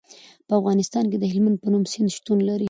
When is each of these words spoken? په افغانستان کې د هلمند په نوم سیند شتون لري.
په 0.47 0.53
افغانستان 0.59 1.03
کې 1.11 1.17
د 1.19 1.25
هلمند 1.33 1.57
په 1.61 1.67
نوم 1.73 1.83
سیند 1.91 2.09
شتون 2.17 2.37
لري. 2.47 2.59